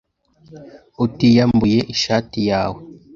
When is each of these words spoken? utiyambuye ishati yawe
utiyambuye 1.05 1.79
ishati 1.93 2.39
yawe 2.49 2.79